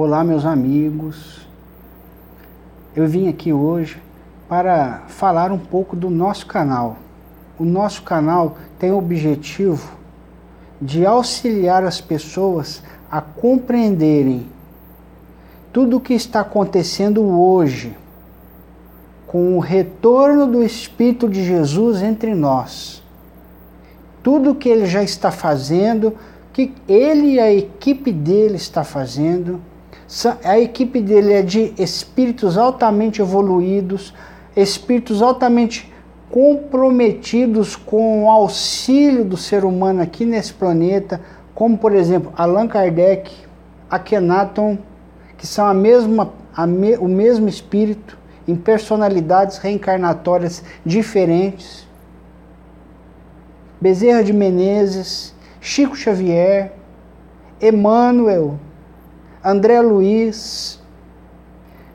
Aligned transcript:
Olá, 0.00 0.22
meus 0.22 0.46
amigos. 0.46 1.44
Eu 2.94 3.08
vim 3.08 3.28
aqui 3.28 3.52
hoje 3.52 4.00
para 4.48 5.02
falar 5.08 5.50
um 5.50 5.58
pouco 5.58 5.96
do 5.96 6.08
nosso 6.08 6.46
canal. 6.46 6.98
O 7.58 7.64
nosso 7.64 8.04
canal 8.04 8.56
tem 8.78 8.92
o 8.92 8.96
objetivo 8.96 9.90
de 10.80 11.04
auxiliar 11.04 11.82
as 11.82 12.00
pessoas 12.00 12.80
a 13.10 13.20
compreenderem 13.20 14.46
tudo 15.72 15.96
o 15.96 16.00
que 16.00 16.14
está 16.14 16.42
acontecendo 16.42 17.20
hoje 17.20 17.98
com 19.26 19.56
o 19.56 19.58
retorno 19.58 20.46
do 20.46 20.62
Espírito 20.62 21.28
de 21.28 21.42
Jesus 21.44 22.02
entre 22.02 22.36
nós. 22.36 23.02
Tudo 24.22 24.52
o 24.52 24.54
que 24.54 24.68
ele 24.68 24.86
já 24.86 25.02
está 25.02 25.32
fazendo, 25.32 26.14
que 26.52 26.72
ele 26.86 27.32
e 27.32 27.40
a 27.40 27.52
equipe 27.52 28.12
dele 28.12 28.54
está 28.54 28.84
fazendo. 28.84 29.60
A 30.42 30.58
equipe 30.58 31.02
dele 31.02 31.34
é 31.34 31.42
de 31.42 31.74
espíritos 31.78 32.56
altamente 32.56 33.20
evoluídos, 33.20 34.14
espíritos 34.56 35.20
altamente 35.20 35.92
comprometidos 36.30 37.76
com 37.76 38.24
o 38.24 38.30
auxílio 38.30 39.22
do 39.22 39.36
ser 39.36 39.66
humano 39.66 40.00
aqui 40.00 40.24
nesse 40.24 40.54
planeta, 40.54 41.20
como 41.54 41.76
por 41.76 41.94
exemplo 41.94 42.32
Allan 42.36 42.66
Kardec, 42.66 43.30
Akhenaton, 43.90 44.78
que 45.36 45.46
são 45.46 45.66
a 45.66 45.74
mesma, 45.74 46.32
a 46.56 46.66
me, 46.66 46.96
o 46.96 47.06
mesmo 47.06 47.46
espírito, 47.46 48.16
em 48.46 48.56
personalidades 48.56 49.58
reencarnatórias 49.58 50.64
diferentes. 50.86 51.86
Bezerra 53.78 54.24
de 54.24 54.32
Menezes, 54.32 55.34
Chico 55.60 55.94
Xavier, 55.94 56.72
Emmanuel, 57.60 58.58
André 59.42 59.80
Luiz, 59.80 60.80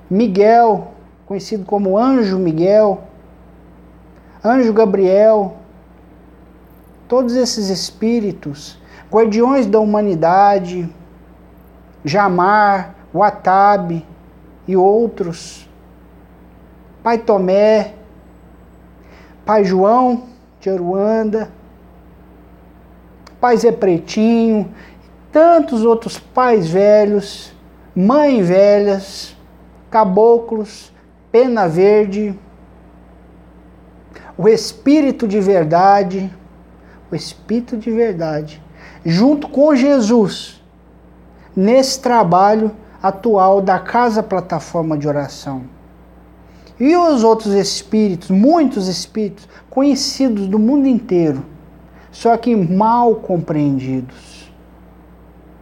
Miguel, 0.09 0.83
conhecido 1.25 1.65
como 1.65 1.97
Anjo 1.97 2.37
Miguel, 2.37 2.99
Anjo 4.43 4.73
Gabriel, 4.73 5.53
todos 7.07 7.35
esses 7.35 7.69
espíritos, 7.69 8.79
guardiões 9.11 9.67
da 9.67 9.79
humanidade, 9.79 10.89
Jamar, 12.03 12.95
Watabe 13.13 14.05
e 14.67 14.75
outros, 14.75 15.69
Pai 17.01 17.17
Tomé, 17.17 17.93
Pai 19.45 19.65
João 19.65 20.23
de 20.59 20.69
Aruanda, 20.69 21.51
Pai 23.39 23.57
Zé 23.57 23.71
Pretinho, 23.71 24.73
tantos 25.33 25.83
outros 25.83 26.19
pais 26.19 26.69
velhos, 26.69 27.51
mães 27.95 28.47
velhas, 28.47 29.35
caboclos, 29.89 30.93
pena 31.31 31.67
verde, 31.67 32.39
o 34.37 34.47
Espírito 34.47 35.27
de 35.27 35.41
verdade, 35.41 36.31
o 37.11 37.15
Espírito 37.15 37.75
de 37.75 37.89
verdade, 37.89 38.61
junto 39.03 39.49
com 39.49 39.75
Jesus, 39.75 40.63
nesse 41.55 41.99
trabalho 41.99 42.71
atual 43.01 43.59
da 43.59 43.79
Casa 43.79 44.21
Plataforma 44.21 44.95
de 44.95 45.07
Oração. 45.07 45.63
E 46.79 46.95
os 46.95 47.23
outros 47.23 47.53
espíritos, 47.53 48.29
muitos 48.29 48.87
espíritos 48.87 49.49
conhecidos 49.67 50.45
do 50.47 50.59
mundo 50.59 50.87
inteiro, 50.87 51.43
só 52.11 52.37
que 52.37 52.55
mal 52.55 53.15
compreendidos 53.15 54.32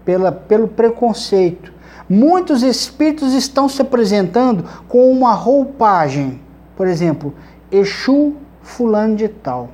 pela, 0.05 0.31
pelo 0.31 0.67
preconceito. 0.67 1.73
Muitos 2.09 2.63
espíritos 2.63 3.33
estão 3.33 3.69
se 3.69 3.81
apresentando 3.81 4.65
com 4.87 5.11
uma 5.11 5.33
roupagem, 5.33 6.41
por 6.75 6.87
exemplo, 6.87 7.33
Exu 7.71 8.35
fulano 8.61 9.15
de 9.15 9.27
tal. 9.27 9.69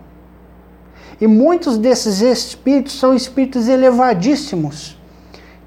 E 1.20 1.26
muitos 1.26 1.78
desses 1.78 2.22
espíritos 2.22 3.00
são 3.00 3.16
espíritos 3.16 3.68
elevadíssimos 3.68 4.98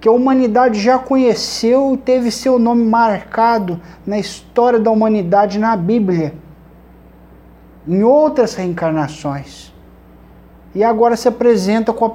que 0.01 0.09
a 0.09 0.12
humanidade 0.12 0.81
já 0.81 0.99
conheceu 0.99 1.95
e 1.95 1.97
teve 1.99 2.31
seu 2.31 2.59
nome 2.59 2.84
marcado 2.84 3.81
na 4.07 4.19
história 4.19 4.79
da 4.79 4.91
humanidade 4.91 5.59
na 5.59 5.77
Bíblia, 5.77 6.34
em 7.87 8.03
outras 8.03 8.55
reencarnações. 8.55 9.75
E 10.75 10.83
agora 10.83 11.17
se 11.17 11.29
apresenta 11.29 11.93
com 11.93 12.07
a, 12.07 12.13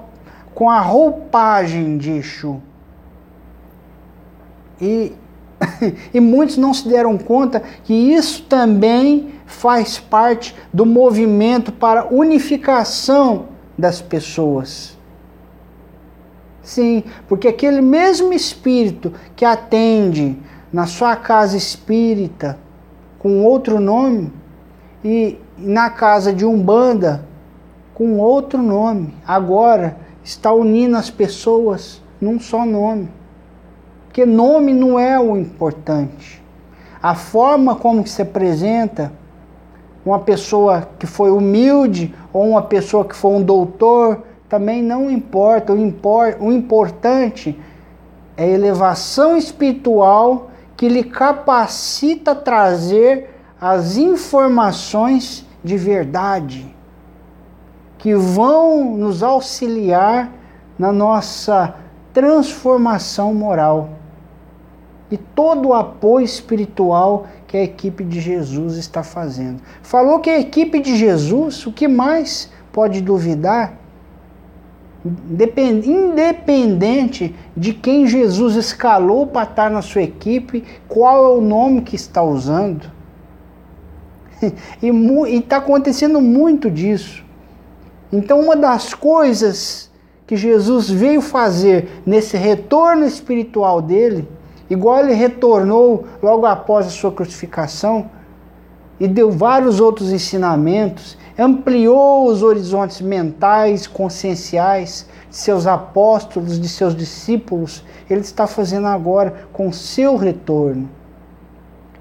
com 0.56 0.70
a 0.70 0.80
roupagem 0.80 1.98
de 1.98 2.12
Exu. 2.12 2.62
E, 4.82 5.12
e 6.14 6.20
muitos 6.20 6.56
não 6.58 6.74
se 6.74 6.88
deram 6.88 7.18
conta 7.18 7.62
que 7.84 7.94
isso 7.94 8.44
também 8.44 9.36
faz 9.46 10.00
parte 10.00 10.56
do 10.74 10.86
movimento 10.86 11.72
para 11.72 12.08
unificação 12.12 13.48
das 13.78 14.02
pessoas. 14.02 14.98
Sim, 16.64 17.04
porque 17.28 17.50
aquele 17.50 17.82
mesmo 17.82 18.34
espírito 18.34 19.14
que 19.36 19.46
atende 19.46 20.40
na 20.72 20.88
sua 20.88 21.16
casa 21.16 21.56
espírita 21.56 22.58
com 23.20 23.44
outro 23.44 23.80
nome 23.80 24.32
e 25.04 25.38
na 25.58 25.90
casa 25.90 26.34
de 26.34 26.46
Umbanda 26.46 27.26
com 27.94 28.18
outro 28.20 28.62
nome, 28.62 29.14
agora 29.26 30.05
está 30.25 30.52
unindo 30.52 30.97
as 30.97 31.12
pessoas 31.12 32.02
num 32.19 32.40
só 32.40 32.66
nome. 32.66 33.09
Porque 34.06 34.25
nome 34.25 34.74
não 34.74 34.97
é 34.97 35.19
o 35.19 35.38
importante. 35.38 36.44
A 37.02 37.13
forma 37.13 37.75
como 37.75 38.06
se 38.08 38.24
apresenta 38.24 39.13
uma 40.03 40.19
pessoa 40.19 40.90
que 40.97 41.06
foi 41.06 41.30
humilde 41.30 42.13
ou 42.34 42.50
uma 42.50 42.63
pessoa 42.63 43.06
que 43.06 43.16
foi 43.16 43.31
um 43.34 43.41
doutor 43.41 44.24
também 44.50 44.81
não 44.81 45.12
importa. 45.12 45.72
O, 45.74 45.78
o 46.40 46.52
importante 46.52 47.59
é 48.36 48.46
a 48.46 48.47
elevação 48.47 49.38
espiritual 49.38 50.50
que 50.75 50.90
lhe 50.90 51.03
capacita 51.03 52.31
a 52.31 52.36
trazer 52.36 53.30
as 53.62 53.96
informações 53.96 55.46
de 55.63 55.78
verdade, 55.78 56.75
que 57.97 58.13
vão 58.16 58.95
nos 58.97 59.23
auxiliar 59.23 60.31
na 60.78 60.91
nossa 60.91 61.75
transformação 62.13 63.33
moral. 63.33 63.89
E 65.09 65.17
todo 65.17 65.69
o 65.69 65.73
apoio 65.73 66.25
espiritual 66.25 67.28
que 67.47 67.57
a 67.57 67.63
equipe 67.63 68.03
de 68.03 68.19
Jesus 68.19 68.75
está 68.78 69.03
fazendo. 69.03 69.61
Falou 69.81 70.19
que 70.19 70.29
a 70.29 70.39
equipe 70.39 70.79
de 70.79 70.95
Jesus, 70.95 71.66
o 71.66 71.72
que 71.72 71.88
mais 71.88 72.51
pode 72.72 73.01
duvidar? 73.01 73.79
independente 75.85 77.35
de 77.56 77.73
quem 77.73 78.07
Jesus 78.07 78.56
escalou 78.56 79.27
para 79.27 79.44
estar 79.44 79.69
na 79.69 79.83
sua 79.83 80.01
equipe, 80.01 80.63
qual 80.88 81.23
é 81.23 81.38
o 81.38 81.41
nome 81.41 81.81
que 81.81 81.95
está 81.95 82.23
usando. 82.23 82.91
E 84.81 84.89
está 85.38 85.57
acontecendo 85.57 86.19
muito 86.22 86.72
disso. 86.72 87.25
Então, 88.16 88.40
uma 88.40 88.56
das 88.56 88.94
coisas 88.94 89.92
que 90.26 90.38
Jesus 90.38 90.90
veio 90.90 91.22
fazer 91.22 92.02
nesse 92.06 92.38
retorno 92.38 93.06
espiritual 93.06 93.81
dele, 93.81 94.26
igual 94.70 95.00
ele 95.00 95.14
retornou 95.14 96.06
logo 96.24 96.46
após 96.46 96.88
a 96.88 96.90
sua 96.90 97.12
crucificação, 97.12 98.09
e 98.98 99.06
deu 99.06 99.30
vários 99.30 99.81
outros 99.81 100.14
ensinamentos, 100.14 101.18
ampliou 101.38 102.28
os 102.28 102.42
horizontes 102.42 103.02
mentais, 103.02 103.86
conscienciais 103.86 105.06
de 105.30 105.36
seus 105.36 105.68
apóstolos, 105.68 106.58
de 106.58 106.70
seus 106.70 106.96
discípulos, 106.96 107.84
ele 108.09 108.22
está 108.22 108.48
fazendo 108.48 108.88
agora 108.88 109.45
com 109.51 109.74
seu 109.74 110.16
retorno. 110.16 110.89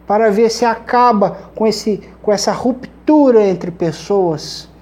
Para 0.06 0.31
ver 0.31 0.49
se 0.49 0.65
acaba 0.65 1.37
com, 1.56 1.67
esse, 1.67 2.00
com 2.23 2.31
essa 2.31 2.53
ruptura 2.53 3.43
entre 3.43 3.73
pessoas. 3.73 4.73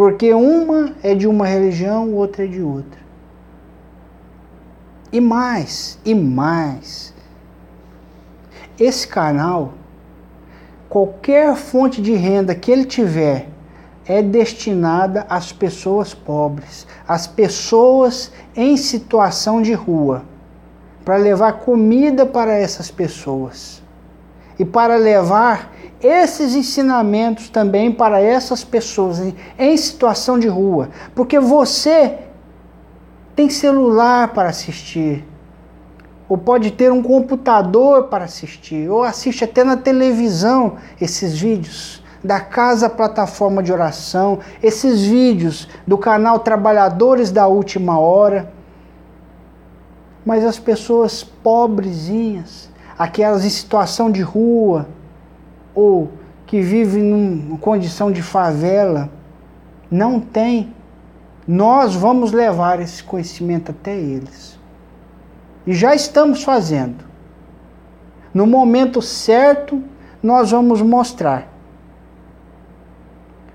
Porque 0.00 0.32
uma 0.32 0.94
é 1.02 1.14
de 1.14 1.26
uma 1.26 1.46
religião, 1.46 2.14
outra 2.14 2.44
é 2.44 2.46
de 2.46 2.62
outra. 2.62 2.98
E 5.12 5.20
mais, 5.20 5.98
e 6.06 6.14
mais. 6.14 7.12
Esse 8.78 9.06
canal 9.06 9.74
qualquer 10.88 11.54
fonte 11.54 12.00
de 12.00 12.14
renda 12.14 12.54
que 12.54 12.70
ele 12.72 12.86
tiver 12.86 13.48
é 14.06 14.22
destinada 14.22 15.26
às 15.28 15.52
pessoas 15.52 16.14
pobres, 16.14 16.86
às 17.06 17.26
pessoas 17.26 18.32
em 18.56 18.78
situação 18.78 19.60
de 19.60 19.74
rua, 19.74 20.24
para 21.04 21.18
levar 21.18 21.58
comida 21.58 22.24
para 22.24 22.54
essas 22.54 22.90
pessoas 22.90 23.82
e 24.58 24.64
para 24.64 24.96
levar 24.96 25.70
esses 26.02 26.54
ensinamentos 26.54 27.48
também 27.50 27.92
para 27.92 28.20
essas 28.20 28.64
pessoas 28.64 29.20
em 29.58 29.76
situação 29.76 30.38
de 30.38 30.48
rua, 30.48 30.90
porque 31.14 31.38
você 31.38 32.18
tem 33.36 33.48
celular 33.50 34.32
para 34.32 34.48
assistir, 34.48 35.24
ou 36.28 36.38
pode 36.38 36.70
ter 36.70 36.90
um 36.90 37.02
computador 37.02 38.04
para 38.04 38.24
assistir, 38.24 38.88
ou 38.88 39.02
assiste 39.02 39.44
até 39.44 39.64
na 39.64 39.76
televisão 39.76 40.76
esses 41.00 41.38
vídeos 41.38 42.02
da 42.22 42.40
Casa 42.40 42.88
Plataforma 42.88 43.62
de 43.62 43.72
Oração, 43.72 44.40
esses 44.62 45.02
vídeos 45.02 45.68
do 45.86 45.96
canal 45.96 46.38
Trabalhadores 46.38 47.30
da 47.30 47.46
Última 47.46 47.98
Hora. 47.98 48.52
Mas 50.24 50.44
as 50.44 50.58
pessoas 50.58 51.24
pobrezinhas, 51.24 52.68
aquelas 52.98 53.44
em 53.44 53.50
situação 53.50 54.10
de 54.10 54.20
rua, 54.20 54.86
ou 55.74 56.10
que 56.46 56.60
vivem 56.60 57.02
numa 57.02 57.58
condição 57.58 58.10
de 58.10 58.22
favela, 58.22 59.10
não 59.90 60.20
têm. 60.20 60.74
Nós 61.46 61.94
vamos 61.94 62.32
levar 62.32 62.80
esse 62.80 63.02
conhecimento 63.02 63.70
até 63.70 63.96
eles. 63.96 64.58
E 65.66 65.72
já 65.72 65.94
estamos 65.94 66.42
fazendo. 66.42 67.04
No 68.32 68.46
momento 68.46 69.00
certo, 69.02 69.82
nós 70.22 70.50
vamos 70.50 70.82
mostrar. 70.82 71.48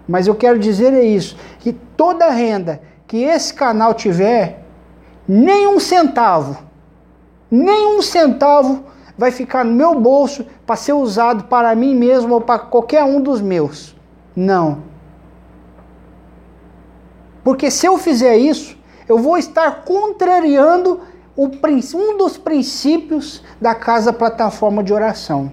Mas 0.07 0.27
eu 0.27 0.35
quero 0.35 0.59
dizer 0.59 0.93
é 0.93 1.03
isso, 1.03 1.37
que 1.59 1.73
toda 1.73 2.29
renda 2.29 2.81
que 3.07 3.23
esse 3.23 3.53
canal 3.53 3.93
tiver, 3.93 4.65
nem 5.27 5.67
um 5.67 5.79
centavo, 5.79 6.57
nem 7.49 7.87
um 7.97 8.01
centavo 8.01 8.83
vai 9.17 9.31
ficar 9.31 9.63
no 9.63 9.71
meu 9.71 9.99
bolso 9.99 10.45
para 10.65 10.75
ser 10.75 10.93
usado 10.93 11.45
para 11.45 11.73
mim 11.75 11.95
mesmo 11.95 12.33
ou 12.33 12.41
para 12.41 12.59
qualquer 12.59 13.03
um 13.03 13.21
dos 13.21 13.41
meus. 13.41 13.95
Não. 14.35 14.83
Porque 17.43 17.69
se 17.69 17.85
eu 17.85 17.97
fizer 17.97 18.37
isso, 18.37 18.77
eu 19.07 19.19
vou 19.19 19.37
estar 19.37 19.83
contrariando 19.83 21.01
um 21.37 22.17
dos 22.17 22.37
princípios 22.37 23.43
da 23.59 23.75
casa 23.75 24.11
plataforma 24.11 24.83
de 24.83 24.93
oração, 24.93 25.51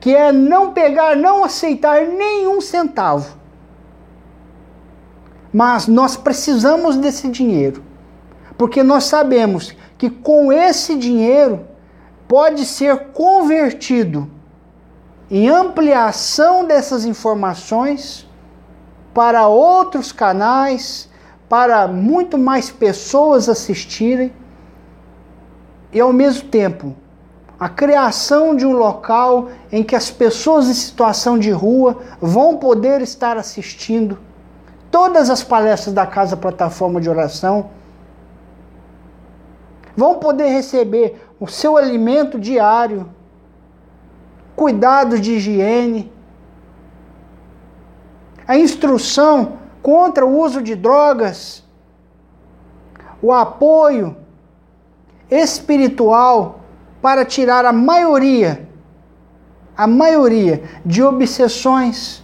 que 0.00 0.14
é 0.14 0.32
não 0.32 0.72
pegar, 0.72 1.16
não 1.16 1.44
aceitar 1.44 2.06
nenhum 2.06 2.60
centavo. 2.60 3.36
Mas 5.52 5.86
nós 5.86 6.16
precisamos 6.16 6.96
desse 6.96 7.28
dinheiro, 7.28 7.82
porque 8.62 8.80
nós 8.84 9.06
sabemos 9.06 9.74
que 9.98 10.08
com 10.08 10.52
esse 10.52 10.96
dinheiro 10.96 11.66
pode 12.28 12.64
ser 12.64 13.06
convertido 13.06 14.30
em 15.28 15.48
ampliação 15.48 16.64
dessas 16.64 17.04
informações 17.04 18.24
para 19.12 19.48
outros 19.48 20.12
canais, 20.12 21.08
para 21.48 21.88
muito 21.88 22.38
mais 22.38 22.70
pessoas 22.70 23.48
assistirem. 23.48 24.32
E 25.92 25.98
ao 25.98 26.12
mesmo 26.12 26.48
tempo 26.48 26.94
a 27.58 27.68
criação 27.68 28.54
de 28.54 28.64
um 28.64 28.74
local 28.74 29.48
em 29.72 29.82
que 29.82 29.96
as 29.96 30.08
pessoas 30.08 30.68
em 30.68 30.74
situação 30.74 31.36
de 31.36 31.50
rua 31.50 32.00
vão 32.20 32.58
poder 32.58 33.00
estar 33.00 33.36
assistindo 33.36 34.20
todas 34.88 35.30
as 35.30 35.42
palestras 35.42 35.92
da 35.92 36.06
Casa 36.06 36.36
Plataforma 36.36 37.00
de 37.00 37.10
Oração, 37.10 37.81
vão 39.96 40.18
poder 40.18 40.48
receber 40.48 41.20
o 41.38 41.46
seu 41.46 41.76
alimento 41.76 42.38
diário, 42.38 43.08
cuidados 44.54 45.20
de 45.20 45.32
higiene, 45.32 46.12
a 48.46 48.56
instrução 48.56 49.58
contra 49.82 50.24
o 50.24 50.38
uso 50.38 50.62
de 50.62 50.74
drogas, 50.74 51.64
o 53.20 53.32
apoio 53.32 54.16
espiritual 55.30 56.60
para 57.00 57.24
tirar 57.24 57.64
a 57.64 57.72
maioria, 57.72 58.68
a 59.76 59.86
maioria 59.86 60.62
de 60.84 61.02
obsessões, 61.02 62.22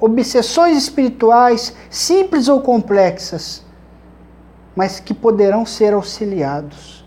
obsessões 0.00 0.76
espirituais, 0.76 1.74
simples 1.90 2.48
ou 2.48 2.60
complexas, 2.60 3.64
mas 4.74 5.00
que 5.00 5.12
poderão 5.12 5.66
ser 5.66 5.92
auxiliados. 5.92 7.04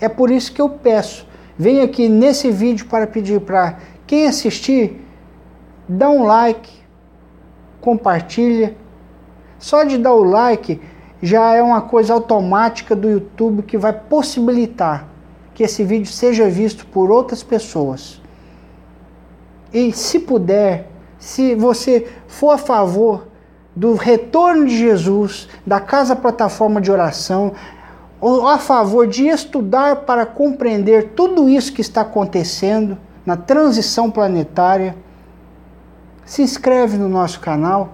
É 0.00 0.08
por 0.08 0.30
isso 0.30 0.52
que 0.52 0.60
eu 0.60 0.68
peço, 0.68 1.26
venho 1.56 1.82
aqui 1.82 2.08
nesse 2.08 2.50
vídeo 2.50 2.86
para 2.86 3.06
pedir 3.06 3.40
para 3.40 3.78
quem 4.06 4.26
assistir, 4.26 5.04
dá 5.88 6.08
um 6.08 6.24
like, 6.24 6.70
compartilha. 7.80 8.76
Só 9.58 9.82
de 9.82 9.98
dar 9.98 10.14
o 10.14 10.22
like 10.22 10.80
já 11.20 11.54
é 11.54 11.62
uma 11.62 11.82
coisa 11.82 12.14
automática 12.14 12.94
do 12.94 13.10
YouTube 13.10 13.62
que 13.62 13.76
vai 13.76 13.92
possibilitar 13.92 15.08
que 15.52 15.64
esse 15.64 15.82
vídeo 15.82 16.12
seja 16.12 16.48
visto 16.48 16.86
por 16.86 17.10
outras 17.10 17.42
pessoas. 17.42 18.22
E 19.72 19.92
se 19.92 20.20
puder, 20.20 20.88
se 21.18 21.54
você 21.56 22.08
for 22.28 22.50
a 22.50 22.58
favor 22.58 23.26
do 23.78 23.94
retorno 23.94 24.66
de 24.66 24.76
Jesus, 24.76 25.48
da 25.64 25.78
casa 25.78 26.16
plataforma 26.16 26.80
de 26.80 26.90
oração, 26.90 27.52
a 28.44 28.58
favor 28.58 29.06
de 29.06 29.28
estudar 29.28 29.98
para 29.98 30.26
compreender 30.26 31.12
tudo 31.14 31.48
isso 31.48 31.72
que 31.72 31.80
está 31.80 32.00
acontecendo 32.00 32.98
na 33.24 33.36
transição 33.36 34.10
planetária, 34.10 34.96
se 36.24 36.42
inscreve 36.42 36.98
no 36.98 37.08
nosso 37.08 37.38
canal, 37.38 37.90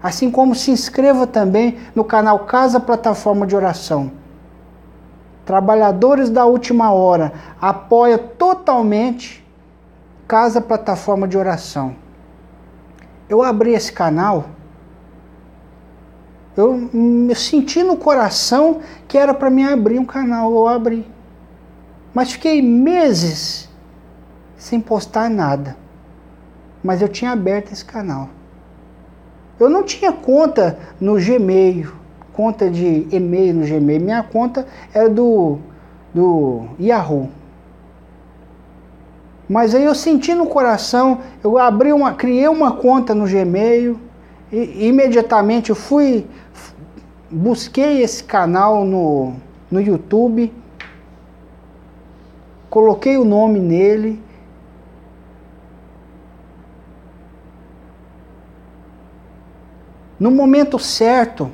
assim 0.00 0.30
como 0.30 0.54
se 0.54 0.70
inscreva 0.70 1.26
também 1.26 1.76
no 1.92 2.04
canal 2.04 2.40
Casa 2.44 2.78
Plataforma 2.78 3.48
de 3.48 3.56
Oração. 3.56 4.12
Trabalhadores 5.44 6.30
da 6.30 6.44
Última 6.44 6.92
Hora 6.92 7.32
apoia 7.60 8.16
totalmente 8.16 9.44
Casa 10.28 10.60
Plataforma 10.60 11.26
de 11.26 11.36
Oração. 11.36 11.96
Eu 13.28 13.42
abri 13.42 13.72
esse 13.72 13.92
canal, 13.92 14.44
eu 16.56 16.88
senti 17.34 17.82
no 17.82 17.96
coração 17.96 18.80
que 19.06 19.18
era 19.18 19.34
para 19.34 19.50
me 19.50 19.64
abrir 19.64 19.98
um 19.98 20.04
canal, 20.04 20.52
eu 20.52 20.68
abri. 20.68 21.06
Mas 22.14 22.32
fiquei 22.32 22.62
meses 22.62 23.68
sem 24.56 24.80
postar 24.80 25.28
nada 25.28 25.76
mas 26.86 27.02
eu 27.02 27.08
tinha 27.08 27.32
aberto 27.32 27.72
esse 27.72 27.84
canal. 27.84 28.28
Eu 29.58 29.68
não 29.68 29.82
tinha 29.82 30.12
conta 30.12 30.78
no 31.00 31.14
Gmail, 31.14 31.92
conta 32.32 32.70
de 32.70 33.08
e-mail 33.10 33.54
no 33.54 33.66
Gmail. 33.66 34.00
Minha 34.00 34.22
conta 34.22 34.66
era 34.94 35.08
do, 35.08 35.58
do 36.14 36.66
Yahoo. 36.80 37.28
Mas 39.48 39.74
aí 39.74 39.84
eu 39.84 39.94
senti 39.94 40.32
no 40.32 40.46
coração, 40.46 41.20
eu 41.42 41.58
abri 41.58 41.92
uma, 41.92 42.14
criei 42.14 42.46
uma 42.46 42.72
conta 42.72 43.14
no 43.14 43.26
Gmail 43.26 43.98
e 44.52 44.86
imediatamente 44.86 45.70
eu 45.70 45.76
fui, 45.76 46.26
busquei 47.30 48.02
esse 48.02 48.22
canal 48.22 48.84
no, 48.84 49.34
no 49.70 49.80
YouTube, 49.80 50.52
coloquei 52.70 53.16
o 53.16 53.24
nome 53.24 53.58
nele 53.58 54.26
No 60.18 60.30
momento 60.30 60.78
certo, 60.78 61.50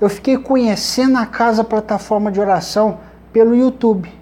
eu 0.00 0.08
fiquei 0.08 0.36
conhecendo 0.36 1.16
a 1.18 1.24
casa 1.24 1.62
plataforma 1.62 2.32
de 2.32 2.40
oração 2.40 2.98
pelo 3.32 3.54
YouTube. 3.54 4.12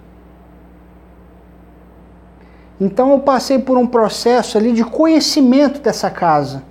Então 2.79 3.11
eu 3.12 3.21
passei 3.21 3.59
por 3.59 3.79
um 3.79 3.87
processo 3.87 4.59
ali 4.59 4.73
de 4.73 4.85
conhecimento 4.85 5.81
dessa 5.81 6.11
casa. 6.11 6.62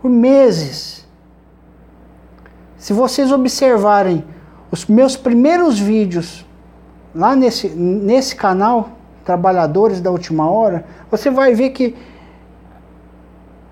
Por 0.00 0.10
meses. 0.10 1.06
Se 2.76 2.92
vocês 2.92 3.30
observarem 3.30 4.24
os 4.70 4.86
meus 4.86 5.16
primeiros 5.16 5.78
vídeos 5.78 6.46
lá 7.14 7.36
nesse, 7.36 7.68
nesse 7.68 8.34
canal, 8.34 8.90
Trabalhadores 9.24 10.00
da 10.00 10.10
Última 10.10 10.50
Hora, 10.50 10.84
você 11.10 11.30
vai 11.30 11.54
ver 11.54 11.70
que 11.70 11.94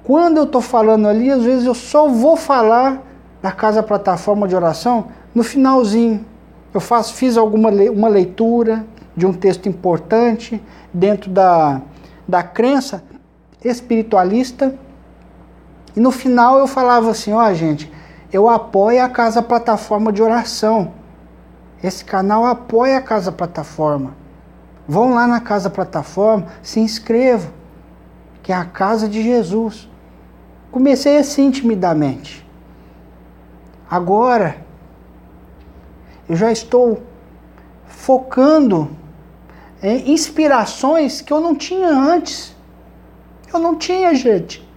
quando 0.04 0.36
eu 0.36 0.44
estou 0.44 0.60
falando 0.60 1.08
ali, 1.08 1.30
às 1.30 1.42
vezes 1.42 1.66
eu 1.66 1.74
só 1.74 2.08
vou 2.08 2.36
falar 2.36 3.02
da 3.42 3.50
casa 3.50 3.82
plataforma 3.82 4.46
de 4.46 4.54
oração 4.54 5.08
no 5.34 5.42
finalzinho. 5.42 6.24
Eu 6.72 6.80
faço, 6.80 7.14
fiz 7.14 7.36
alguma 7.36 7.70
uma 7.70 8.08
leitura 8.08 8.84
de 9.16 9.26
um 9.26 9.32
texto 9.32 9.68
importante 9.68 10.62
dentro 10.92 11.30
da, 11.30 11.82
da 12.26 12.42
crença 12.42 13.02
espiritualista. 13.64 14.74
E 15.98 16.00
no 16.00 16.12
final 16.12 16.60
eu 16.60 16.68
falava 16.68 17.10
assim, 17.10 17.32
ó 17.32 17.44
oh, 17.44 17.52
gente, 17.52 17.92
eu 18.32 18.48
apoio 18.48 19.02
a 19.02 19.08
Casa 19.08 19.42
Plataforma 19.42 20.12
de 20.12 20.22
Oração. 20.22 20.92
Esse 21.82 22.04
canal 22.04 22.46
apoia 22.46 22.98
a 22.98 23.02
Casa 23.02 23.32
Plataforma. 23.32 24.14
Vão 24.86 25.12
lá 25.12 25.26
na 25.26 25.40
Casa 25.40 25.68
Plataforma, 25.68 26.46
se 26.62 26.78
inscrevam, 26.78 27.50
que 28.44 28.52
é 28.52 28.54
a 28.54 28.64
casa 28.64 29.08
de 29.08 29.20
Jesus. 29.24 29.90
Comecei 30.70 31.18
assim 31.18 31.50
timidamente. 31.50 32.48
Agora, 33.90 34.56
eu 36.28 36.36
já 36.36 36.52
estou 36.52 37.02
focando 37.88 38.88
em 39.82 40.12
inspirações 40.12 41.20
que 41.20 41.32
eu 41.32 41.40
não 41.40 41.56
tinha 41.56 41.88
antes. 41.88 42.54
Eu 43.52 43.58
não 43.58 43.74
tinha, 43.74 44.14
gente. 44.14 44.67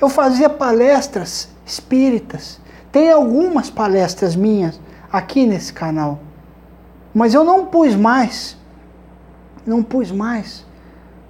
Eu 0.00 0.08
fazia 0.08 0.48
palestras 0.48 1.48
espíritas. 1.64 2.60
Tem 2.90 3.10
algumas 3.10 3.70
palestras 3.70 4.34
minhas 4.34 4.80
aqui 5.12 5.46
nesse 5.46 5.72
canal. 5.72 6.18
Mas 7.12 7.34
eu 7.34 7.44
não 7.44 7.66
pus 7.66 7.94
mais. 7.94 8.56
Não 9.66 9.82
pus 9.82 10.10
mais. 10.10 10.64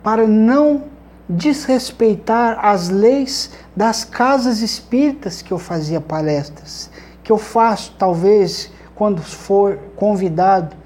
Para 0.02 0.26
não 0.26 0.84
desrespeitar 1.28 2.64
as 2.64 2.88
leis 2.88 3.50
das 3.76 4.04
casas 4.04 4.60
espíritas 4.60 5.42
que 5.42 5.52
eu 5.52 5.58
fazia 5.58 6.00
palestras. 6.00 6.90
Que 7.22 7.32
eu 7.32 7.38
faço, 7.38 7.94
talvez, 7.98 8.70
quando 8.94 9.20
for 9.20 9.78
convidado. 9.96 10.76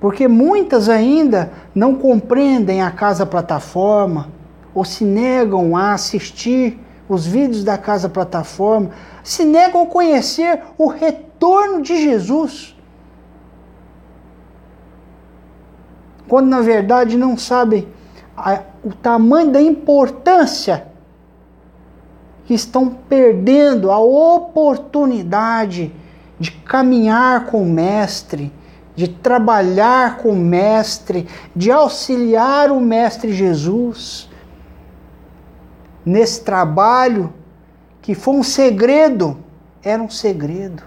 Porque 0.00 0.28
muitas 0.28 0.88
ainda 0.88 1.50
não 1.74 1.94
compreendem 1.94 2.82
a 2.82 2.90
casa 2.90 3.26
plataforma 3.26 4.37
ou 4.78 4.84
se 4.84 5.04
negam 5.04 5.76
a 5.76 5.92
assistir 5.92 6.78
os 7.08 7.26
vídeos 7.26 7.64
da 7.64 7.76
casa 7.76 8.08
plataforma, 8.08 8.90
se 9.24 9.44
negam 9.44 9.82
a 9.82 9.86
conhecer 9.86 10.62
o 10.78 10.86
retorno 10.86 11.82
de 11.82 12.00
Jesus. 12.00 12.76
Quando 16.28 16.46
na 16.46 16.60
verdade 16.60 17.16
não 17.16 17.36
sabem 17.36 17.88
a, 18.36 18.60
o 18.84 18.92
tamanho 18.92 19.50
da 19.50 19.60
importância 19.60 20.86
que 22.44 22.54
estão 22.54 22.88
perdendo 22.88 23.90
a 23.90 23.98
oportunidade 23.98 25.92
de 26.38 26.52
caminhar 26.52 27.46
com 27.46 27.64
o 27.64 27.66
Mestre, 27.66 28.52
de 28.94 29.08
trabalhar 29.08 30.18
com 30.18 30.28
o 30.28 30.36
Mestre, 30.36 31.26
de 31.56 31.72
auxiliar 31.72 32.70
o 32.70 32.80
Mestre 32.80 33.32
Jesus 33.32 34.27
nesse 36.08 36.40
trabalho 36.40 37.32
que 38.00 38.14
foi 38.14 38.34
um 38.34 38.42
segredo, 38.42 39.36
era 39.82 40.02
um 40.02 40.08
segredo. 40.08 40.82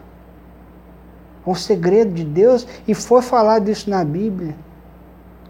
Um 1.45 1.53
segredo 1.53 2.13
de 2.13 2.23
Deus 2.23 2.67
e 2.87 2.93
foi 2.93 3.21
falado 3.21 3.69
isso 3.69 3.89
na 3.89 4.03
Bíblia. 4.03 4.55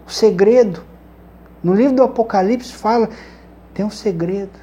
O 0.06 0.10
segredo. 0.10 0.84
No 1.62 1.74
livro 1.74 1.96
do 1.96 2.02
Apocalipse 2.02 2.72
fala, 2.72 3.08
tem 3.72 3.84
um 3.84 3.90
segredo. 3.90 4.58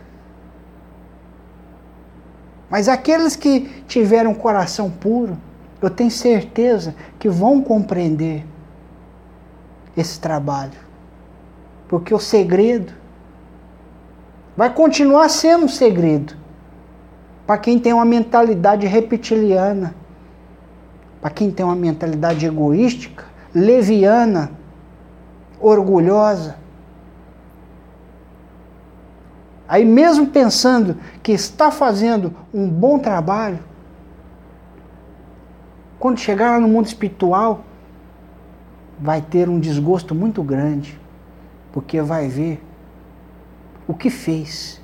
Mas 2.69 2.87
aqueles 2.87 3.35
que 3.35 3.61
tiveram 3.87 4.33
coração 4.33 4.91
puro, 4.91 5.37
eu 5.81 5.89
tenho 5.89 6.11
certeza 6.11 6.93
que 7.17 7.29
vão 7.29 7.61
compreender 7.63 8.45
esse 9.97 10.19
trabalho. 10.19 10.77
Porque 11.87 12.13
o 12.13 12.19
segredo 12.19 12.99
vai 14.59 14.73
continuar 14.73 15.29
sendo 15.29 15.63
um 15.63 15.69
segredo 15.69 16.35
para 17.47 17.57
quem 17.57 17.79
tem 17.79 17.93
uma 17.93 18.03
mentalidade 18.03 18.85
reptiliana, 18.85 19.95
para 21.21 21.29
quem 21.29 21.49
tem 21.49 21.65
uma 21.65 21.77
mentalidade 21.77 22.45
egoística, 22.45 23.23
leviana, 23.55 24.51
orgulhosa. 25.61 26.57
Aí, 29.65 29.85
mesmo 29.85 30.27
pensando 30.27 30.97
que 31.23 31.31
está 31.31 31.71
fazendo 31.71 32.33
um 32.53 32.67
bom 32.67 32.99
trabalho, 32.99 33.59
quando 35.97 36.17
chegar 36.17 36.51
lá 36.51 36.59
no 36.59 36.67
mundo 36.67 36.87
espiritual, 36.87 37.63
vai 38.99 39.21
ter 39.21 39.47
um 39.47 39.57
desgosto 39.57 40.13
muito 40.13 40.43
grande, 40.43 40.99
porque 41.71 42.01
vai 42.01 42.27
ver 42.27 42.61
o 43.89 43.93
que 43.93 44.10
fez. 44.10 44.79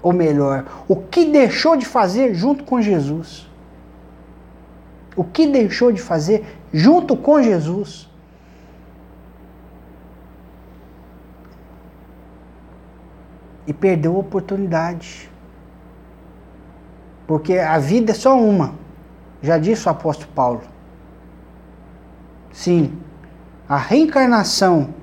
Ou 0.00 0.12
melhor, 0.12 0.84
o 0.88 0.96
que 0.96 1.26
deixou 1.26 1.76
de 1.76 1.84
fazer 1.84 2.34
junto 2.34 2.64
com 2.64 2.80
Jesus. 2.80 3.50
O 5.14 5.22
que 5.22 5.46
deixou 5.46 5.92
de 5.92 6.00
fazer 6.00 6.58
junto 6.72 7.16
com 7.16 7.42
Jesus. 7.42 8.10
e 13.66 13.72
perdeu 13.72 14.16
a 14.16 14.18
oportunidade. 14.18 15.30
Porque 17.26 17.58
a 17.58 17.78
vida 17.78 18.12
é 18.12 18.14
só 18.14 18.38
uma. 18.38 18.74
Já 19.40 19.58
disse 19.58 19.86
o 19.86 19.90
apóstolo 19.90 20.30
Paulo. 20.34 20.62
Sim, 22.52 22.98
a 23.68 23.76
reencarnação, 23.76 24.94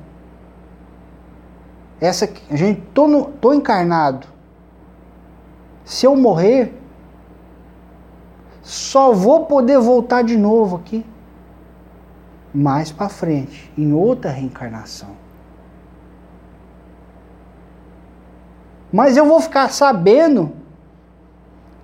essa 1.99 2.29
gente 2.51 2.81
tô, 2.93 3.07
no, 3.07 3.25
tô 3.25 3.53
encarnado. 3.53 4.27
Se 5.83 6.05
eu 6.05 6.15
morrer, 6.15 6.73
só 8.61 9.11
vou 9.11 9.45
poder 9.45 9.79
voltar 9.79 10.21
de 10.23 10.37
novo 10.37 10.77
aqui 10.77 11.05
mais 12.53 12.91
para 12.91 13.09
frente, 13.09 13.71
em 13.77 13.93
outra 13.93 14.31
reencarnação. 14.31 15.09
Mas 18.91 19.17
eu 19.17 19.25
vou 19.25 19.39
ficar 19.39 19.69
sabendo 19.69 20.51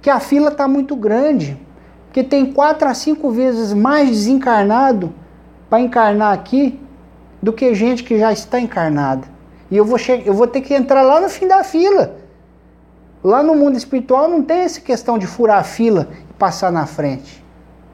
que 0.02 0.10
a 0.10 0.20
fila 0.20 0.50
está 0.50 0.68
muito 0.68 0.96
grande, 0.96 1.60
que 2.12 2.24
tem 2.24 2.52
quatro 2.52 2.88
a 2.88 2.94
cinco 2.94 3.30
vezes 3.30 3.74
mais 3.74 4.10
desencarnado 4.10 5.14
para 5.70 5.82
encarnar 5.82 6.34
aqui 6.34 6.80
do 7.42 7.54
que 7.54 7.76
gente 7.76 8.04
que 8.04 8.18
já 8.18 8.32
está 8.32 8.60
encarnada. 8.60 9.35
E 9.70 9.78
eu 9.78 9.86
vou, 9.86 9.98
eu 10.26 10.34
vou 10.34 10.48
ter 10.48 10.62
que 10.62 10.74
entrar 10.74 11.02
lá 11.02 11.20
no 11.20 11.30
fim 11.30 11.48
da 11.48 11.64
fila. 11.64 12.18
Lá 13.24 13.42
no 13.42 13.56
mundo 13.56 13.78
espiritual 13.78 14.28
não 14.28 14.44
tem 14.44 14.60
essa 14.60 14.80
questão 14.80 15.18
de 15.18 15.26
furar 15.26 15.60
a 15.60 15.64
fila 15.64 16.08
e 16.30 16.34
passar 16.34 16.72
na 16.72 16.86
frente. 16.86 17.44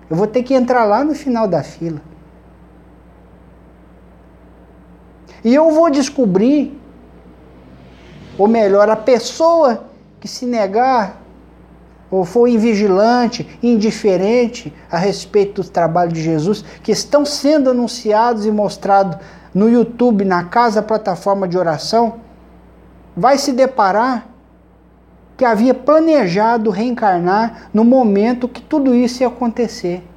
Eu 0.10 0.16
vou 0.16 0.28
ter 0.28 0.44
que 0.44 0.54
entrar 0.54 0.84
lá 0.84 1.04
no 1.04 1.16
final 1.16 1.48
da 1.48 1.64
fila. 1.64 2.02
E 5.44 5.56
eu 5.56 5.72
vou 5.72 5.90
descobrir 5.90 6.82
ou 8.38 8.48
melhor, 8.48 8.90
a 8.90 8.96
pessoa 8.96 9.86
que 10.20 10.28
se 10.28 10.46
negar 10.46 11.22
ou 12.10 12.26
for 12.26 12.48
invigilante, 12.48 13.48
indiferente 13.64 14.74
a 14.90 14.98
respeito 14.98 15.62
do 15.62 15.70
trabalho 15.70 16.12
de 16.12 16.22
Jesus, 16.22 16.64
que 16.84 16.92
estão 16.92 17.24
sendo 17.24 17.70
anunciados 17.70 18.46
e 18.46 18.52
mostrados 18.52 19.18
no 19.54 19.70
YouTube, 19.70 20.24
na 20.24 20.46
casa 20.46 20.82
plataforma 20.82 21.48
de 21.48 21.58
oração, 21.58 22.16
vai 23.16 23.38
se 23.38 23.52
deparar 23.52 24.28
que 25.36 25.44
havia 25.44 25.74
planejado 25.74 26.70
reencarnar 26.70 27.70
no 27.74 27.84
momento 27.84 28.48
que 28.48 28.62
tudo 28.62 28.94
isso 28.96 29.24
ia 29.24 29.28
acontecer. 29.28 30.08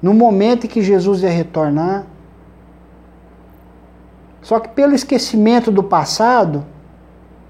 No 0.00 0.12
momento 0.12 0.66
em 0.66 0.68
que 0.68 0.82
Jesus 0.82 1.22
ia 1.22 1.30
retornar, 1.30 2.06
só 4.40 4.58
que 4.58 4.68
pelo 4.68 4.94
esquecimento 4.94 5.70
do 5.70 5.82
passado, 5.82 6.66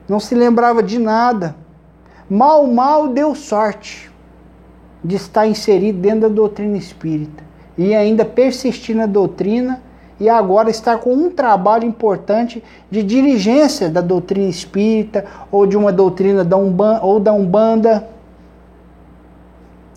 não 0.08 0.20
se 0.20 0.34
lembrava 0.34 0.82
de 0.82 0.98
nada. 0.98 1.56
Mal, 2.28 2.66
mal 2.66 3.08
deu 3.08 3.34
sorte 3.34 4.10
de 5.02 5.16
estar 5.16 5.46
inserido 5.46 5.98
dentro 5.98 6.28
da 6.28 6.28
doutrina 6.28 6.76
espírita 6.76 7.51
e 7.76 7.94
ainda 7.94 8.24
persistir 8.24 8.94
na 8.94 9.06
doutrina 9.06 9.82
e 10.20 10.28
agora 10.28 10.70
estar 10.70 10.98
com 10.98 11.12
um 11.12 11.30
trabalho 11.30 11.84
importante 11.84 12.62
de 12.90 13.02
dirigência 13.02 13.88
da 13.88 14.00
doutrina 14.00 14.48
espírita 14.48 15.24
ou 15.50 15.66
de 15.66 15.76
uma 15.76 15.92
doutrina 15.92 16.44
da 16.44 16.56
ou 16.56 17.18
da 17.18 17.32
Umbanda 17.32 18.08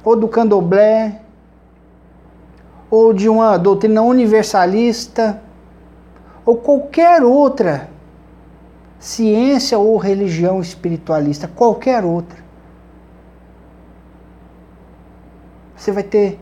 ou 0.04 0.16
do 0.16 0.28
Candomblé 0.28 1.22
ou 2.90 3.14
de 3.14 3.28
uma 3.28 3.58
doutrina 3.58 4.02
universalista 4.02 5.42
ou 6.46 6.56
qualquer 6.58 7.24
outra 7.24 7.90
ciência 9.00 9.78
ou 9.78 9.98
religião 9.98 10.62
espiritualista, 10.62 11.48
qualquer 11.48 12.04
outra, 12.04 12.44
você 15.76 15.92
vai 15.92 16.04
ter 16.04 16.40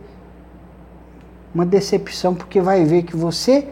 uma 1.53 1.65
decepção 1.65 2.33
porque 2.33 2.59
vai 2.59 2.83
ver 2.83 3.03
que 3.03 3.15
você 3.15 3.67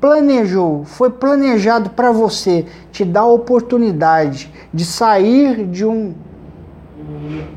planejou, 0.00 0.84
foi 0.84 1.10
planejado 1.10 1.90
para 1.90 2.12
você 2.12 2.66
te 2.92 3.04
dar 3.04 3.22
a 3.22 3.26
oportunidade 3.26 4.52
de 4.72 4.84
sair 4.84 5.66
de 5.66 5.84
um 5.84 6.14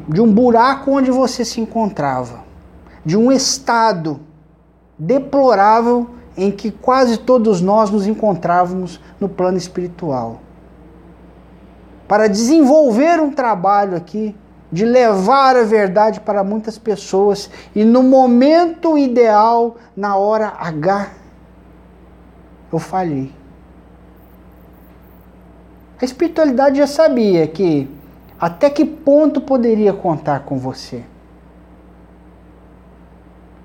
de 0.08 0.22
um 0.22 0.32
buraco 0.32 0.92
onde 0.92 1.12
você 1.12 1.46
se 1.46 1.62
encontrava, 1.62 2.44
de 3.06 3.18
um 3.18 3.32
estado 3.32 4.20
deplorável 4.98 6.10
em 6.36 6.52
que 6.52 6.72
quase 6.72 7.18
todos 7.18 7.62
nós 7.62 7.90
nos 7.90 8.08
encontrávamos 8.08 9.00
no 9.20 9.28
plano 9.28 9.58
espiritual. 9.58 10.42
Para 12.08 12.28
desenvolver 12.28 13.20
um 13.20 13.32
trabalho 13.32 13.96
aqui 13.98 14.36
de 14.72 14.86
levar 14.86 15.56
a 15.56 15.64
verdade 15.64 16.20
para 16.20 16.44
muitas 16.44 16.78
pessoas 16.78 17.50
e 17.76 17.86
no 17.86 18.04
momento 18.04 18.98
ideal, 18.98 19.78
na 19.96 20.16
hora 20.16 20.54
H, 20.60 21.12
eu 22.72 22.80
falhei. 22.80 23.34
A 26.02 26.06
espiritualidade 26.06 26.78
já 26.78 26.88
sabia 26.88 27.48
que 27.48 27.90
até 28.40 28.70
que 28.70 28.86
ponto 28.86 29.42
poderia 29.42 29.94
contar 29.94 30.42
com 30.42 30.58
você. 30.58 31.04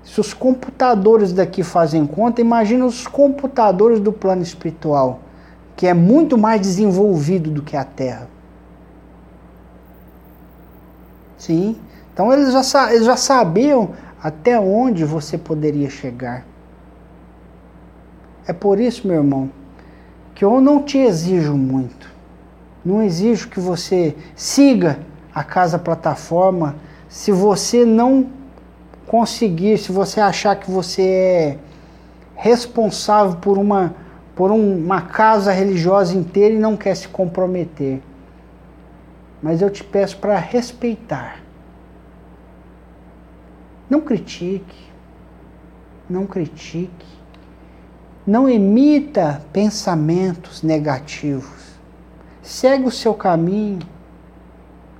Se 0.03 0.19
os 0.19 0.33
computadores 0.33 1.31
daqui 1.31 1.63
fazem 1.63 2.05
conta, 2.05 2.41
imagina 2.41 2.85
os 2.85 3.07
computadores 3.07 3.99
do 3.99 4.11
plano 4.11 4.41
espiritual, 4.41 5.19
que 5.75 5.87
é 5.87 5.93
muito 5.93 6.37
mais 6.37 6.61
desenvolvido 6.61 7.51
do 7.51 7.61
que 7.61 7.77
a 7.77 7.83
Terra. 7.83 8.27
Sim. 11.43 11.75
Então 12.13 12.31
eles 12.31 12.53
já, 12.53 12.93
eles 12.93 13.05
já 13.05 13.17
sabiam 13.17 13.89
até 14.21 14.57
onde 14.57 15.03
você 15.03 15.37
poderia 15.37 15.89
chegar. 15.89 16.45
É 18.47 18.53
por 18.53 18.79
isso, 18.79 19.05
meu 19.05 19.17
irmão, 19.17 19.49
que 20.33 20.45
eu 20.45 20.61
não 20.61 20.81
te 20.81 20.97
exijo 20.97 21.53
muito. 21.55 22.09
Não 22.85 23.03
exijo 23.03 23.49
que 23.49 23.59
você 23.59 24.15
siga 24.37 24.99
a 25.35 25.43
casa 25.43 25.77
plataforma 25.77 26.77
se 27.09 27.29
você 27.29 27.83
não 27.83 28.27
conseguir, 29.05 29.77
se 29.77 29.91
você 29.91 30.21
achar 30.21 30.55
que 30.55 30.71
você 30.71 31.01
é 31.01 31.57
responsável 32.35 33.35
por 33.37 33.57
uma 33.57 33.95
por 34.33 34.49
uma 34.49 35.01
casa 35.01 35.51
religiosa 35.51 36.15
inteira 36.15 36.55
e 36.55 36.57
não 36.57 36.75
quer 36.75 36.95
se 36.95 37.07
comprometer 37.07 38.01
mas 39.43 39.61
eu 39.61 39.69
te 39.69 39.83
peço 39.83 40.17
para 40.17 40.37
respeitar. 40.39 41.41
Não 43.89 43.99
critique, 43.99 44.89
não 46.09 46.25
critique, 46.25 47.05
não 48.25 48.47
emita 48.47 49.41
pensamentos 49.51 50.63
negativos. 50.63 51.73
Segue 52.41 52.85
o 52.85 52.91
seu 52.91 53.13
caminho, 53.13 53.79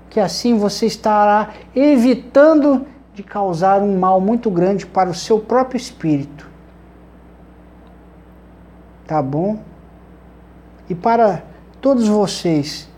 que 0.09 0.19
assim 0.19 0.57
você 0.57 0.87
estará 0.87 1.53
evitando 1.73 2.85
de 3.13 3.23
causar 3.23 3.81
um 3.81 3.97
mal 3.97 4.19
muito 4.19 4.51
grande 4.51 4.85
para 4.85 5.09
o 5.09 5.15
seu 5.15 5.39
próprio 5.39 5.77
espírito. 5.77 6.49
Tá 9.07 9.21
bom? 9.21 9.63
E 10.89 10.95
para 10.95 11.43
todos 11.79 12.07
vocês 12.07 12.91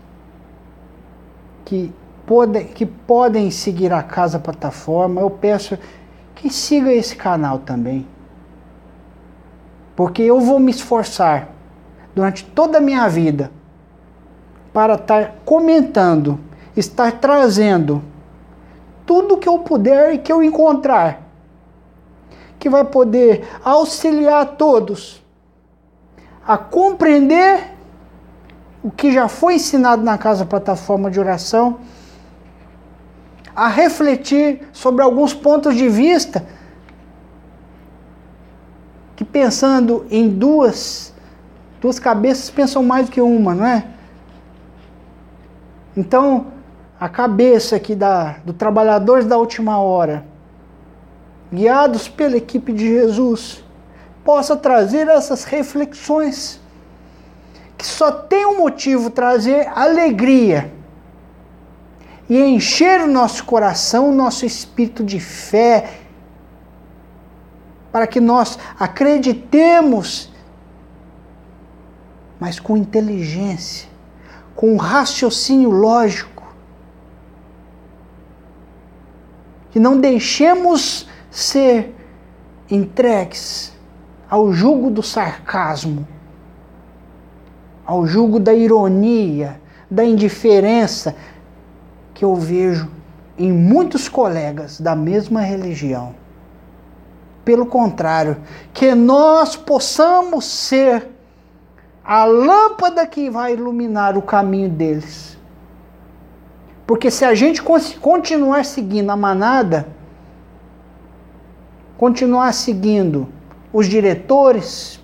que, 1.66 1.92
pode, 2.24 2.64
que 2.64 2.86
podem 2.86 3.50
seguir 3.50 3.92
a 3.92 4.02
Casa 4.02 4.38
Plataforma, 4.38 5.20
eu 5.20 5.28
peço 5.28 5.76
que 6.34 6.48
siga 6.48 6.92
esse 6.92 7.14
canal 7.16 7.58
também. 7.58 8.06
Porque 9.94 10.22
eu 10.22 10.40
vou 10.40 10.58
me 10.58 10.70
esforçar 10.70 11.48
durante 12.14 12.44
toda 12.44 12.78
a 12.78 12.80
minha 12.80 13.06
vida 13.08 13.50
para 14.72 14.94
estar 14.94 15.36
comentando, 15.44 16.38
estar 16.76 17.12
trazendo 17.12 18.02
tudo 19.04 19.36
que 19.36 19.48
eu 19.48 19.58
puder 19.58 20.14
e 20.14 20.18
que 20.18 20.32
eu 20.32 20.42
encontrar, 20.42 21.22
que 22.58 22.68
vai 22.68 22.84
poder 22.84 23.48
auxiliar 23.64 24.56
todos 24.56 25.24
a 26.46 26.56
compreender 26.56 27.75
o 28.86 28.90
que 28.92 29.10
já 29.10 29.26
foi 29.26 29.56
ensinado 29.56 30.04
na 30.04 30.16
casa 30.16 30.46
plataforma 30.46 31.10
de 31.10 31.18
oração, 31.18 31.80
a 33.52 33.66
refletir 33.66 34.60
sobre 34.72 35.02
alguns 35.02 35.34
pontos 35.34 35.74
de 35.74 35.88
vista 35.88 36.46
que 39.16 39.24
pensando 39.24 40.06
em 40.08 40.28
duas 40.28 41.12
duas 41.80 41.98
cabeças 41.98 42.48
pensam 42.48 42.80
mais 42.84 43.06
do 43.06 43.12
que 43.12 43.20
uma, 43.20 43.56
não 43.56 43.66
é? 43.66 43.88
Então, 45.96 46.46
a 47.00 47.08
cabeça 47.08 47.74
aqui 47.74 47.96
da, 47.96 48.36
do 48.44 48.52
Trabalhadores 48.52 49.26
da 49.26 49.36
Última 49.36 49.80
Hora, 49.80 50.24
guiados 51.52 52.08
pela 52.08 52.36
equipe 52.36 52.72
de 52.72 52.86
Jesus, 52.86 53.64
possa 54.22 54.56
trazer 54.56 55.08
essas 55.08 55.42
reflexões 55.42 56.60
que 57.76 57.86
só 57.86 58.10
tem 58.10 58.46
um 58.46 58.58
motivo 58.58 59.10
trazer 59.10 59.68
alegria 59.68 60.72
e 62.28 62.42
encher 62.42 63.00
o 63.02 63.06
nosso 63.06 63.44
coração, 63.44 64.10
o 64.10 64.14
nosso 64.14 64.44
espírito 64.44 65.04
de 65.04 65.20
fé, 65.20 66.00
para 67.92 68.06
que 68.06 68.20
nós 68.20 68.58
acreditemos, 68.78 70.32
mas 72.40 72.58
com 72.58 72.76
inteligência, 72.76 73.88
com 74.54 74.76
raciocínio 74.76 75.70
lógico, 75.70 76.42
que 79.70 79.78
não 79.78 80.00
deixemos 80.00 81.08
ser 81.30 81.94
entregues 82.70 83.72
ao 84.28 84.52
jugo 84.52 84.90
do 84.90 85.02
sarcasmo 85.02 86.08
ao 87.86 88.06
jugo 88.06 88.40
da 88.40 88.52
ironia, 88.52 89.60
da 89.88 90.04
indiferença 90.04 91.14
que 92.12 92.24
eu 92.24 92.34
vejo 92.34 92.90
em 93.38 93.52
muitos 93.52 94.08
colegas 94.08 94.80
da 94.80 94.96
mesma 94.96 95.40
religião. 95.40 96.14
Pelo 97.44 97.66
contrário, 97.66 98.38
que 98.74 98.94
nós 98.94 99.54
possamos 99.54 100.44
ser 100.44 101.08
a 102.04 102.24
lâmpada 102.24 103.06
que 103.06 103.30
vai 103.30 103.52
iluminar 103.52 104.18
o 104.18 104.22
caminho 104.22 104.68
deles. 104.68 105.38
Porque 106.86 107.10
se 107.10 107.24
a 107.24 107.34
gente 107.34 107.62
continuar 108.00 108.64
seguindo 108.64 109.10
a 109.10 109.16
manada, 109.16 109.88
continuar 111.96 112.52
seguindo 112.52 113.28
os 113.72 113.86
diretores, 113.86 115.00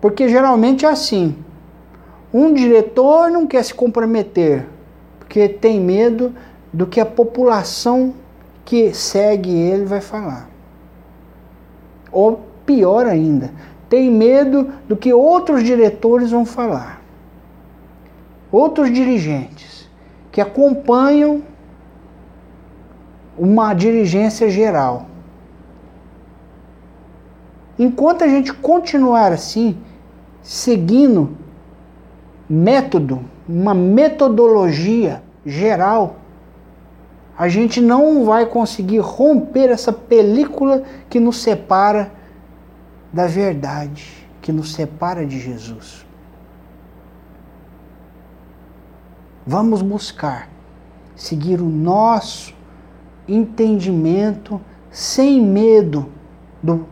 porque 0.00 0.28
geralmente 0.28 0.84
é 0.84 0.88
assim. 0.88 1.36
Um 2.32 2.52
diretor 2.52 3.30
não 3.30 3.46
quer 3.46 3.64
se 3.64 3.74
comprometer, 3.74 4.66
porque 5.18 5.48
tem 5.48 5.80
medo 5.80 6.34
do 6.72 6.86
que 6.86 7.00
a 7.00 7.06
população 7.06 8.14
que 8.64 8.92
segue 8.92 9.50
ele 9.50 9.84
vai 9.84 10.00
falar. 10.00 10.48
Ou 12.12 12.42
pior 12.66 13.06
ainda, 13.06 13.50
tem 13.88 14.10
medo 14.10 14.70
do 14.86 14.96
que 14.96 15.12
outros 15.12 15.64
diretores 15.64 16.30
vão 16.30 16.44
falar. 16.44 17.02
Outros 18.52 18.92
dirigentes 18.92 19.88
que 20.30 20.40
acompanham 20.40 21.42
uma 23.36 23.72
dirigência 23.72 24.50
geral. 24.50 25.06
Enquanto 27.78 28.24
a 28.24 28.28
gente 28.28 28.52
continuar 28.52 29.32
assim, 29.32 29.78
seguindo 30.48 31.36
método, 32.48 33.22
uma 33.46 33.74
metodologia 33.74 35.22
geral, 35.44 36.16
a 37.36 37.48
gente 37.50 37.82
não 37.82 38.24
vai 38.24 38.46
conseguir 38.46 39.00
romper 39.00 39.68
essa 39.68 39.92
película 39.92 40.84
que 41.10 41.20
nos 41.20 41.42
separa 41.42 42.10
da 43.12 43.26
verdade, 43.26 44.26
que 44.40 44.50
nos 44.50 44.72
separa 44.72 45.26
de 45.26 45.38
Jesus. 45.38 46.06
Vamos 49.46 49.82
buscar 49.82 50.48
seguir 51.14 51.60
o 51.60 51.68
nosso 51.68 52.54
entendimento 53.28 54.58
sem 54.90 55.42
medo 55.42 56.10
do 56.62 56.86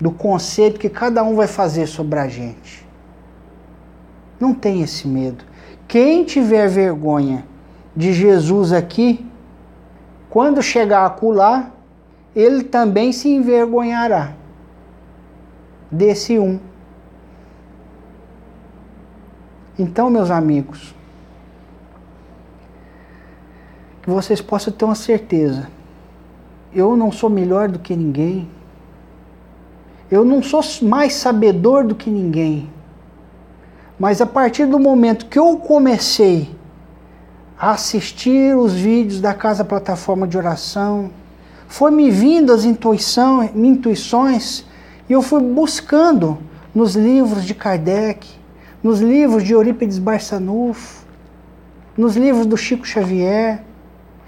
do 0.00 0.10
conceito 0.10 0.78
que 0.78 0.88
cada 0.88 1.22
um 1.22 1.34
vai 1.34 1.46
fazer 1.46 1.86
sobre 1.86 2.18
a 2.18 2.28
gente. 2.28 2.86
Não 4.38 4.52
tem 4.52 4.82
esse 4.82 5.08
medo. 5.08 5.44
Quem 5.88 6.24
tiver 6.24 6.68
vergonha 6.68 7.44
de 7.94 8.12
Jesus 8.12 8.72
aqui, 8.72 9.26
quando 10.28 10.62
chegar 10.62 11.00
a 11.00 11.06
acular, 11.06 11.72
ele 12.34 12.64
também 12.64 13.12
se 13.12 13.28
envergonhará 13.28 14.34
desse 15.90 16.38
um. 16.38 16.60
Então, 19.78 20.10
meus 20.10 20.30
amigos, 20.30 20.94
que 24.02 24.10
vocês 24.10 24.40
possam 24.40 24.72
ter 24.72 24.84
uma 24.84 24.94
certeza. 24.94 25.68
Eu 26.72 26.96
não 26.96 27.10
sou 27.10 27.28
melhor 27.28 27.68
do 27.68 27.78
que 27.78 27.96
ninguém. 27.96 28.48
Eu 30.10 30.24
não 30.24 30.42
sou 30.42 30.60
mais 30.82 31.14
sabedor 31.14 31.84
do 31.84 31.94
que 31.94 32.10
ninguém. 32.10 32.68
Mas 33.98 34.20
a 34.20 34.26
partir 34.26 34.66
do 34.66 34.78
momento 34.78 35.26
que 35.26 35.38
eu 35.38 35.56
comecei 35.56 36.54
a 37.58 37.72
assistir 37.72 38.56
os 38.56 38.74
vídeos 38.74 39.20
da 39.20 39.32
Casa 39.32 39.64
Plataforma 39.64 40.28
de 40.28 40.36
Oração. 40.36 41.10
Foi 41.66 41.90
me 41.90 42.10
vindo 42.10 42.52
as 42.52 42.64
intuições 42.64 44.64
e 45.08 45.12
eu 45.12 45.22
fui 45.22 45.40
buscando 45.40 46.38
nos 46.74 46.94
livros 46.94 47.44
de 47.44 47.54
Kardec, 47.54 48.28
nos 48.82 49.00
livros 49.00 49.42
de 49.42 49.52
Eurípides 49.52 49.98
Barçanufo, 49.98 51.04
nos 51.96 52.14
livros 52.14 52.46
do 52.46 52.56
Chico 52.56 52.86
Xavier, 52.86 53.64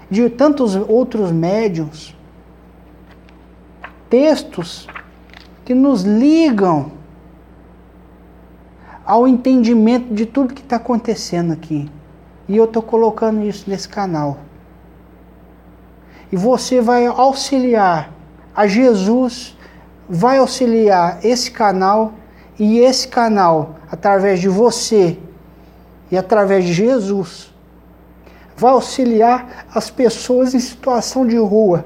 de 0.09 0.27
tantos 0.29 0.75
outros 0.75 1.31
médiums. 1.31 2.15
Textos 4.09 4.87
que 5.69 5.75
nos 5.75 6.01
ligam 6.01 6.91
ao 9.05 9.27
entendimento 9.27 10.11
de 10.11 10.25
tudo 10.25 10.55
que 10.55 10.63
está 10.63 10.77
acontecendo 10.77 11.53
aqui. 11.53 11.87
E 12.47 12.57
eu 12.57 12.65
estou 12.65 12.81
colocando 12.81 13.43
isso 13.43 13.69
nesse 13.69 13.87
canal. 13.87 14.39
E 16.31 16.35
você 16.35 16.81
vai 16.81 17.05
auxiliar 17.05 18.11
a 18.55 18.65
Jesus, 18.65 19.55
vai 20.09 20.39
auxiliar 20.39 21.23
esse 21.23 21.51
canal 21.51 22.13
e 22.57 22.79
esse 22.79 23.07
canal, 23.07 23.75
através 23.91 24.39
de 24.39 24.49
você 24.49 25.19
e 26.09 26.17
através 26.17 26.65
de 26.65 26.73
Jesus, 26.73 27.53
vai 28.57 28.71
auxiliar 28.71 29.67
as 29.71 29.91
pessoas 29.91 30.55
em 30.55 30.59
situação 30.59 31.27
de 31.27 31.37
rua 31.37 31.85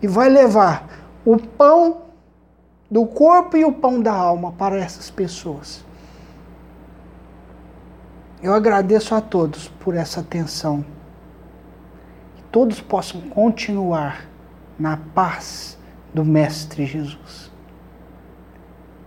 e 0.00 0.06
vai 0.06 0.28
levar 0.28 0.88
o 1.24 1.36
pão 1.36 2.08
do 2.90 3.06
corpo 3.06 3.56
e 3.56 3.64
o 3.64 3.72
pão 3.72 4.00
da 4.00 4.12
alma 4.12 4.52
para 4.52 4.76
essas 4.76 5.10
pessoas. 5.10 5.84
Eu 8.42 8.54
agradeço 8.54 9.14
a 9.14 9.20
todos 9.20 9.68
por 9.68 9.94
essa 9.94 10.20
atenção. 10.20 10.84
Que 12.36 12.42
todos 12.44 12.80
possam 12.80 13.20
continuar 13.20 14.26
na 14.78 14.96
paz 14.96 15.78
do 16.12 16.24
Mestre 16.24 16.86
Jesus. 16.86 17.49